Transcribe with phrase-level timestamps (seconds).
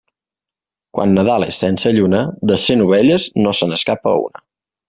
[0.97, 4.47] Quan Nadal és sense lluna, de cent ovelles no n'escapa una.